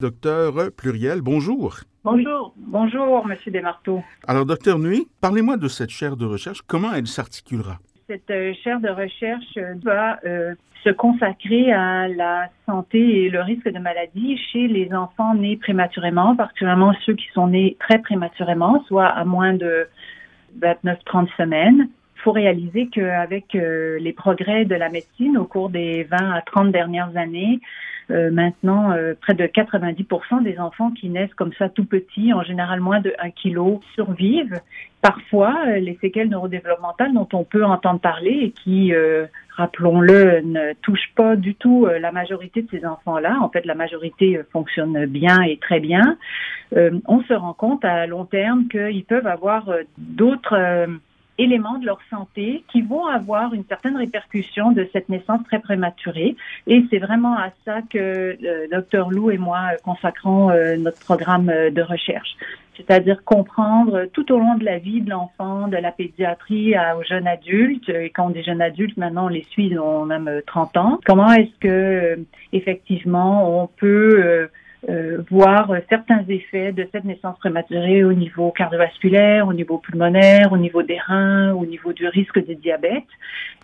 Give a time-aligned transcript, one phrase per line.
[0.00, 1.78] Docteur Pluriel, bonjour.
[2.04, 4.04] Bonjour, bonjour, Monsieur Desmarteaux.
[4.28, 6.62] Alors, docteur Nuit, parlez-moi de cette chaire de recherche.
[6.62, 7.78] Comment elle s'articulera?
[8.06, 13.40] Cette euh, chaire de recherche euh, va euh, se consacrer à la santé et le
[13.40, 18.84] risque de maladie chez les enfants nés prématurément, particulièrement ceux qui sont nés très prématurément,
[18.86, 19.88] soit à moins de
[20.60, 21.88] 29-30 semaines.
[22.18, 26.72] Il faut réaliser qu'avec les progrès de la médecine au cours des 20 à 30
[26.72, 27.60] dernières années,
[28.10, 32.42] euh, maintenant, euh, près de 90% des enfants qui naissent comme ça tout petits, en
[32.42, 34.60] général moins de 1 kg, survivent.
[35.02, 38.92] Parfois, euh, les séquelles neurodéveloppementales dont on peut entendre parler et qui,
[39.50, 43.38] rappelons-le, ne touchent pas du tout la majorité de ces enfants-là.
[43.42, 46.16] En fait, la majorité fonctionne bien et très bien.
[46.72, 50.88] on se rend compte à long terme qu'ils peuvent avoir d'autres
[51.38, 56.36] éléments de leur santé qui vont avoir une certaine répercussion de cette naissance très prématurée.
[56.66, 60.98] Et c'est vraiment à ça que le euh, docteur Lou et moi consacrons euh, notre
[61.00, 62.36] programme euh, de recherche.
[62.76, 67.26] C'est-à-dire comprendre tout au long de la vie de l'enfant, de la pédiatrie aux jeunes
[67.26, 67.88] adultes.
[67.88, 71.00] Et quand on dit jeunes adultes, maintenant on les suit, on a même 30 ans.
[71.04, 72.20] Comment est-ce que
[72.52, 74.48] effectivement on peut
[74.88, 80.56] euh, voir certains effets de cette naissance prématurée au niveau cardiovasculaire, au niveau pulmonaire, au
[80.56, 83.08] niveau des reins, au niveau du risque de diabète.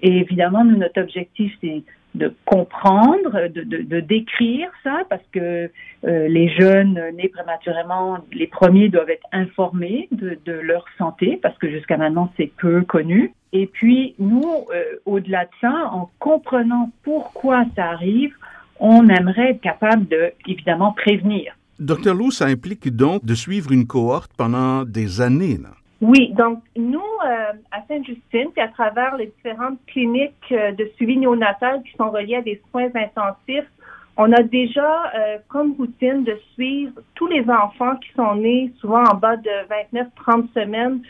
[0.02, 1.82] Et évidemment, notre objectif, c'est
[2.14, 5.70] de comprendre, de, de, de, décrire ça, parce que
[6.04, 11.56] euh, les jeunes nés prématurément, les premiers doivent être informés de, de leur santé, parce
[11.58, 13.32] que jusqu'à maintenant, c'est peu connu.
[13.52, 18.34] Et puis, nous, euh, au-delà de ça, en comprenant pourquoi ça arrive,
[18.80, 21.54] on aimerait être capable de, évidemment, prévenir.
[21.78, 25.58] Docteur Lou, ça implique donc de suivre une cohorte pendant des années.
[25.62, 25.70] Là.
[26.00, 31.16] Oui, donc nous, euh, à Sainte-Justine, puis à travers les différentes cliniques euh, de suivi
[31.16, 33.70] néonatal qui sont reliées à des soins intensifs,
[34.16, 39.02] on a déjà euh, comme routine de suivre tous les enfants qui sont nés souvent
[39.02, 39.50] en bas de
[39.92, 41.00] 29-30 semaines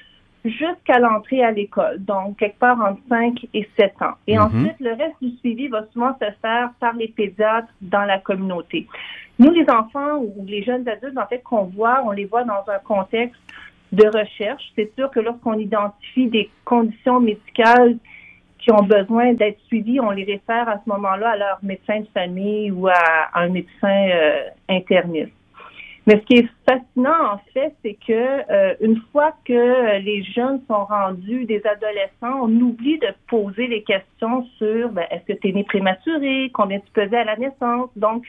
[0.45, 4.14] jusqu'à l'entrée à l'école, donc quelque part entre 5 et 7 ans.
[4.27, 4.42] Et mhm.
[4.42, 8.86] ensuite, le reste du suivi va souvent se faire par les pédiatres dans la communauté.
[9.39, 12.63] Nous, les enfants ou les jeunes adultes, en fait, qu'on voit, on les voit dans
[12.68, 13.41] un contexte
[13.92, 14.63] de recherche.
[14.77, 17.97] C'est sûr que lorsqu'on identifie des conditions médicales
[18.58, 22.07] qui ont besoin d'être suivies, on les réfère à ce moment-là à leur médecin de
[22.14, 22.95] famille ou à,
[23.35, 25.33] un médecin euh, interniste.
[26.07, 30.61] Mais ce qui est fascinant, en fait, c'est que euh, une fois que les jeunes
[30.69, 35.48] sont rendus des adolescents, on oublie de poser les questions sur ben, est-ce que tu
[35.48, 37.89] es né prématuré, combien tu pesais à la naissance?
[37.97, 38.25] Donc,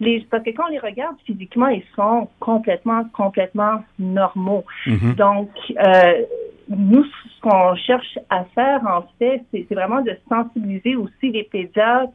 [0.00, 4.64] les, parce que quand on les regarde physiquement, ils sont complètement, complètement normaux.
[4.86, 5.14] Mm-hmm.
[5.16, 6.22] Donc, euh,
[6.68, 12.12] nous, ce qu'on cherche à faire, en fait, c'est vraiment de sensibiliser aussi les pédiatres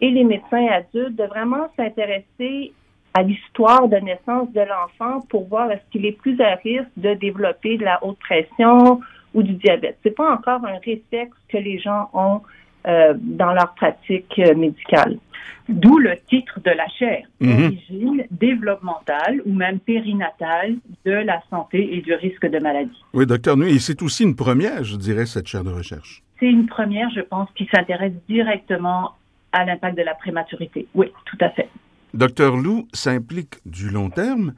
[0.00, 2.72] et les médecins adultes, de vraiment s'intéresser
[3.16, 7.14] à l'histoire de naissance de l'enfant pour voir est-ce qu'il est plus à risque de
[7.14, 9.00] développer de la haute pression
[9.32, 9.96] ou du diabète.
[10.02, 12.42] C'est pas encore un réflexe que les gens ont
[12.86, 15.16] euh, dans leur pratique euh, médicale.
[15.66, 17.64] D'où le titre de la chaire, mhm.
[17.64, 23.02] origine développementale ou même périnatale de la santé et du risque de maladie.
[23.14, 26.22] Oui, docteur Nuit, et c'est aussi une première, je dirais, cette chaire de recherche.
[26.38, 29.12] C'est une première, je pense, qui s'intéresse directement
[29.52, 30.86] à l'impact de la prématurité.
[30.94, 31.70] Oui, tout à fait.
[32.16, 34.54] Docteur Lou, ça implique du long terme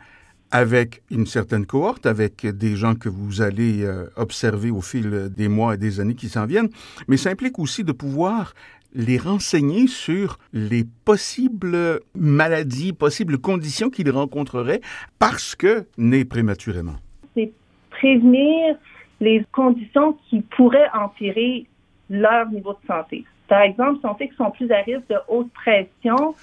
[0.53, 5.49] avec une certaine cohorte, avec des gens que vous allez euh, observer au fil des
[5.49, 6.69] mois et des années qui s'en viennent,
[7.09, 8.55] mais ça implique aussi de pouvoir
[8.95, 14.81] les renseigner sur les possibles maladies, possibles conditions qu'ils rencontreraient
[15.19, 16.95] parce que nés prématurément.
[17.35, 17.53] C'est
[17.91, 18.77] prévenir
[19.21, 21.67] les conditions qui pourraient empirer
[22.09, 23.25] leur niveau de santé.
[23.49, 26.35] Par exemple, si on sait qu'ils sont plus à risque de haute pression,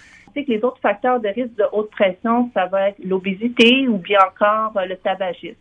[0.43, 4.19] que les autres facteurs de risque de haute pression, ça va être l'obésité ou bien
[4.19, 5.55] encore euh, le tabagisme.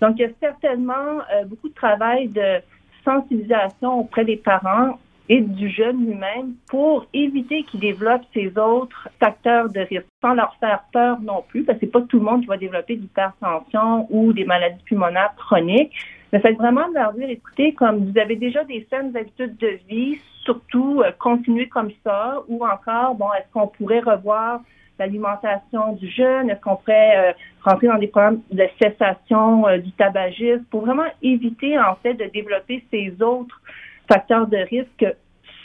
[0.00, 2.60] Donc, il y a certainement euh, beaucoup de travail de
[3.04, 4.98] sensibilisation auprès des parents
[5.28, 10.54] et du jeune lui-même pour éviter qu'il développe ces autres facteurs de risque, sans leur
[10.56, 13.02] faire peur non plus, parce que c'est pas tout le monde qui va développer de
[13.02, 15.92] l'hypertension ou des maladies pulmonaires chroniques.
[16.32, 19.78] Mais c'est vraiment de leur dire, écoutez, comme vous avez déjà des saines habitudes de
[19.88, 24.60] vie, surtout euh, continuer comme ça, ou encore, bon, est-ce qu'on pourrait revoir
[24.98, 26.50] l'alimentation du jeune?
[26.50, 27.32] Est-ce qu'on pourrait euh,
[27.62, 30.64] rentrer dans des programmes de cessation euh, du tabagisme?
[30.70, 33.60] Pour vraiment éviter, en fait, de développer ces autres
[34.08, 35.06] facteurs de risque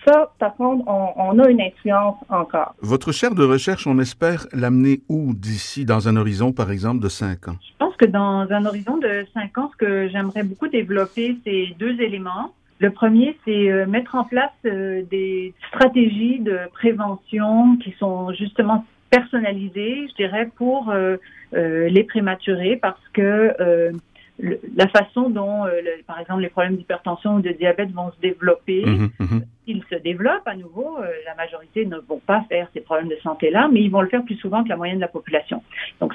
[0.06, 2.75] ça, par contre, on, a une influence encore.
[2.81, 7.09] Votre chaire de recherche, on espère l'amener où d'ici, dans un horizon, par exemple, de
[7.09, 7.57] cinq ans?
[7.62, 11.75] Je pense que dans un horizon de cinq ans, ce que j'aimerais beaucoup développer, c'est
[11.77, 12.53] deux éléments.
[12.80, 18.86] Le premier, c'est euh, mettre en place euh, des stratégies de prévention qui sont justement
[19.09, 20.94] personnalisé, je dirais, pour
[21.51, 23.91] les prématurés parce que
[24.39, 25.65] la façon dont,
[26.07, 29.44] par exemple, les problèmes d'hypertension ou de diabète vont se développer, mhm, mhm.
[29.65, 33.69] s'ils se développent à nouveau, la majorité ne vont pas faire ces problèmes de santé-là,
[33.71, 35.62] mais ils vont le faire plus souvent que la moyenne de la population.
[36.00, 36.13] Donc,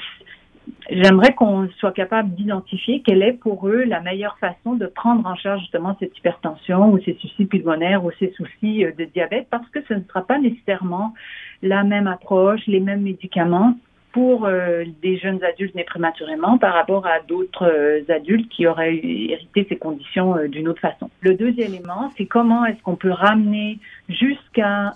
[0.91, 5.35] j'aimerais qu'on soit capable d'identifier quelle est pour eux la meilleure façon de prendre en
[5.35, 9.69] charge justement cette hypertension ou ces soucis pulmonaires ou ces soucis euh, de diabète parce
[9.71, 11.15] que ce ne sera pas nécessairement
[11.63, 13.75] la même approche, les mêmes médicaments
[14.15, 18.95] pour euh, des jeunes adultes nés prématurément par rapport à d'autres euh, adultes qui auraient
[18.95, 21.11] hérité ces conditions euh, d'une autre façon.
[21.21, 24.93] Le deuxième élément, c'est comment est-ce qu'on peut ramener jusqu'à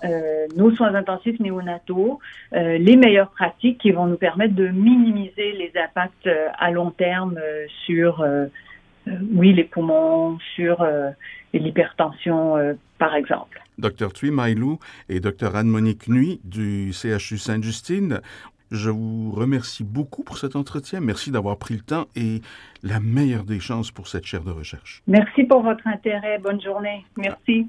[0.57, 2.21] nos soins intensifs néonataux
[2.53, 6.29] les meilleures pratiques qui vont nous permettre de minimiser les impacts
[6.59, 7.41] à long terme
[7.87, 8.25] sur
[9.07, 10.87] oui, les poumons, sur
[11.55, 13.63] l'hypertension, par exemple.
[13.79, 14.79] Dr Thuy Mailou
[15.09, 18.21] et Dr Anne-Monique Nuit du CHU Sainte-Justine
[18.71, 21.01] je vous remercie beaucoup pour cet entretien.
[21.01, 22.41] Merci d'avoir pris le temps et
[22.83, 25.03] la meilleure des chances pour cette chaire de recherche.
[25.07, 26.39] Merci pour votre intérêt.
[26.39, 27.05] Bonne journée.
[27.17, 27.69] Merci.